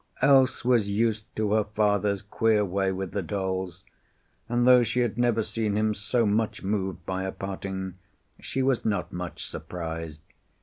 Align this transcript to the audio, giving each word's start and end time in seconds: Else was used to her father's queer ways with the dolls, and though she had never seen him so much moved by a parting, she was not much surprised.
Else 0.23 0.65
was 0.65 0.89
used 0.89 1.25
to 1.35 1.51
her 1.51 1.63
father's 1.63 2.23
queer 2.23 2.65
ways 2.65 2.95
with 2.95 3.11
the 3.11 3.21
dolls, 3.21 3.85
and 4.49 4.65
though 4.65 4.81
she 4.81 5.01
had 5.01 5.19
never 5.19 5.43
seen 5.43 5.77
him 5.77 5.93
so 5.93 6.25
much 6.25 6.63
moved 6.63 7.05
by 7.05 7.21
a 7.21 7.31
parting, 7.31 7.99
she 8.39 8.63
was 8.63 8.83
not 8.83 9.13
much 9.13 9.45
surprised. 9.45 10.21